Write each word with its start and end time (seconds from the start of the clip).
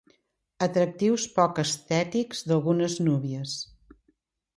Atractius 0.65 1.25
poc 1.35 1.61
estètics 1.63 2.41
d'algunes 2.53 2.97
núvies. 3.09 3.55